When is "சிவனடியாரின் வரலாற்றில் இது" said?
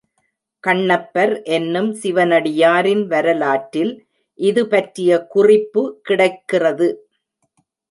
1.95-4.63